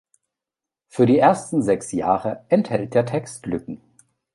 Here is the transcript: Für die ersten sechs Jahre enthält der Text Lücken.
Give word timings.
Für 0.87 1.05
die 1.05 1.19
ersten 1.19 1.61
sechs 1.61 1.91
Jahre 1.91 2.43
enthält 2.49 2.95
der 2.95 3.05
Text 3.05 3.45
Lücken. 3.45 3.79